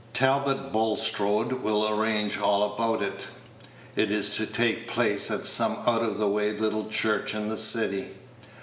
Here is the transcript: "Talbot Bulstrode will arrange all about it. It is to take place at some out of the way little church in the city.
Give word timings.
"Talbot 0.13 0.71
Bulstrode 0.71 1.53
will 1.61 1.87
arrange 1.87 2.39
all 2.41 2.63
about 2.73 3.03
it. 3.03 3.27
It 3.95 4.09
is 4.09 4.31
to 4.31 4.47
take 4.47 4.87
place 4.87 5.29
at 5.29 5.45
some 5.45 5.77
out 5.85 6.01
of 6.01 6.17
the 6.17 6.27
way 6.27 6.51
little 6.57 6.87
church 6.89 7.35
in 7.35 7.49
the 7.49 7.59
city. 7.59 8.09